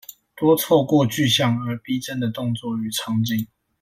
[0.35, 3.45] 多透過具象而逼真的動作與場景